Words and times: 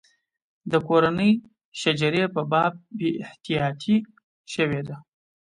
د 0.71 0.73
کورنۍ 0.87 1.31
شجرې 1.81 2.23
په 2.35 2.41
باب 2.51 2.73
بې 2.97 3.09
احتیاطي 3.25 3.95
شوې 4.53 4.81
ده. 4.87 4.95